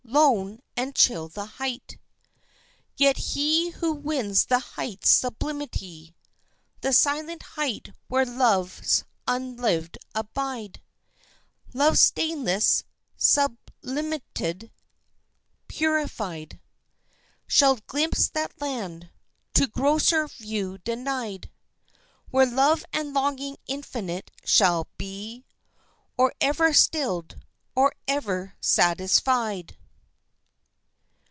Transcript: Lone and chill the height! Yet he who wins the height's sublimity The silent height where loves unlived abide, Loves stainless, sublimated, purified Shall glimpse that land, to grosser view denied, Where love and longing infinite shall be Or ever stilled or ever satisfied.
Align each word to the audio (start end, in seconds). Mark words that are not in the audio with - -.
Lone 0.03 0.59
and 0.75 0.93
chill 0.93 1.29
the 1.29 1.45
height! 1.45 1.97
Yet 2.97 3.15
he 3.15 3.69
who 3.69 3.93
wins 3.93 4.45
the 4.47 4.59
height's 4.59 5.09
sublimity 5.09 6.17
The 6.81 6.91
silent 6.91 7.41
height 7.43 7.93
where 8.09 8.25
loves 8.25 9.05
unlived 9.25 9.97
abide, 10.13 10.81
Loves 11.73 12.01
stainless, 12.01 12.83
sublimated, 13.15 14.73
purified 15.69 16.59
Shall 17.47 17.77
glimpse 17.77 18.27
that 18.31 18.59
land, 18.59 19.11
to 19.53 19.65
grosser 19.65 20.27
view 20.27 20.77
denied, 20.79 21.49
Where 22.31 22.45
love 22.47 22.83
and 22.91 23.13
longing 23.13 23.55
infinite 23.65 24.29
shall 24.43 24.89
be 24.97 25.45
Or 26.17 26.33
ever 26.41 26.73
stilled 26.73 27.41
or 27.75 27.93
ever 28.09 28.57
satisfied. 28.59 29.77